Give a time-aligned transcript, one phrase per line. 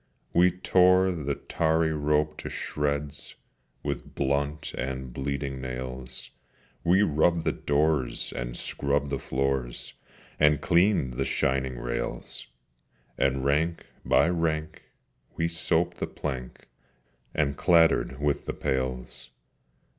[0.33, 3.35] We tore the tarry rope to shreds
[3.83, 6.31] With blunt and bleeding nails;
[6.83, 9.93] We rubbed the doors, and scrubbed the floors,
[10.39, 12.47] And cleaned the shining rails:
[13.15, 14.85] And, rank by rank,
[15.37, 16.65] we soaped the plank,
[17.35, 19.29] And clattered with the pails.